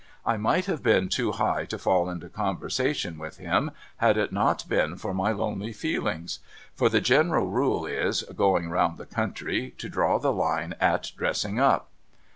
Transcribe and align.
I 0.25 0.35
might 0.35 0.65
have 0.65 0.81
been 0.81 1.09
too 1.09 1.33
high 1.33 1.65
to 1.65 1.77
fall 1.77 2.09
into 2.09 2.27
conversation 2.27 3.17
Avith 3.17 3.37
him, 3.37 3.69
had 3.97 4.17
it 4.17 4.31
not 4.31 4.67
been 4.67 4.95
for 4.95 5.13
my 5.13 5.31
lonely 5.31 5.73
feelings. 5.73 6.39
For 6.73 6.89
the 6.89 7.01
general 7.01 7.51
rule 7.51 7.85
is, 7.85 8.23
going 8.35 8.71
round 8.71 8.97
the 8.97 9.05
country, 9.05 9.75
to 9.77 9.89
draw 9.89 10.17
the 10.17 10.33
line 10.33 10.73
at 10.81 11.11
dressing 11.15 11.59
up. 11.59 11.89